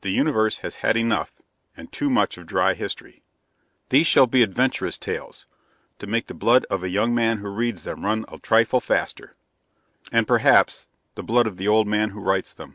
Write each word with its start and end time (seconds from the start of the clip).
The 0.00 0.10
universe 0.10 0.56
has 0.66 0.74
had 0.82 0.96
enough 0.96 1.34
and 1.76 1.92
too 1.92 2.10
much 2.10 2.36
of 2.36 2.46
dry 2.46 2.74
history; 2.74 3.22
these 3.90 4.08
shall 4.08 4.26
be 4.26 4.42
adventurous 4.42 4.98
tales 4.98 5.46
to 6.00 6.08
make 6.08 6.26
the 6.26 6.34
blood 6.34 6.64
of 6.68 6.82
a 6.82 6.88
young 6.88 7.14
man 7.14 7.38
who 7.38 7.48
reads 7.48 7.84
them 7.84 8.04
run 8.04 8.24
a 8.26 8.40
trifle 8.40 8.80
faster 8.80 9.34
and 10.10 10.26
perhaps 10.26 10.88
the 11.14 11.22
blood 11.22 11.46
of 11.46 11.58
the 11.58 11.68
old 11.68 11.86
man 11.86 12.10
who 12.10 12.18
writes 12.20 12.52
them. 12.52 12.74